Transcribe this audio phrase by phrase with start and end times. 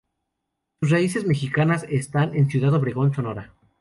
[0.81, 3.53] Sus raíces mexicanas están en Ciudad Obregón, Sonora.